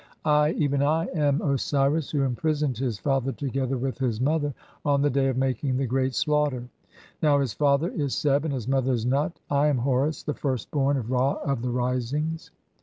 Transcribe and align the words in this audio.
I, 0.25 0.53
even 0.53 0.81
I, 0.81 1.05
"am 1.13 1.43
Osiris 1.43 2.09
who 2.09 2.23
imprisoned 2.23 2.79
his 2.79 2.97
father 2.97 3.31
together 3.31 3.77
with 3.77 3.99
his 3.99 4.19
mother 4.19 4.47
"(8) 4.47 4.53
on 4.83 5.01
the 5.03 5.11
day 5.11 5.27
of 5.27 5.37
making 5.37 5.77
the 5.77 5.85
great 5.85 6.15
slaughter; 6.15 6.67
now, 7.21 7.37
[his] 7.39 7.53
father 7.53 7.89
"is 7.89 8.15
Seb, 8.15 8.43
and 8.45 8.53
[his] 8.55 8.67
mother 8.67 8.93
is 8.93 9.05
Nut. 9.05 9.39
I 9.51 9.67
am 9.67 9.77
Horus, 9.77 10.23
the 10.23 10.33
first 10.33 10.71
born 10.71 10.97
of 10.97 11.11
"Ra 11.11 11.33
of 11.45 11.61
the 11.61 11.69
risings. 11.69 12.49